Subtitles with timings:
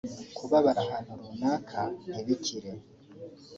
[0.37, 2.71] kubabara ahantu runaka ntibikire